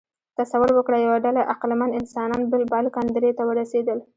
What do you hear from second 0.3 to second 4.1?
تصور وکړئ، یوه ډله عقلمن انسانان بالکان درې ته ورسېدل.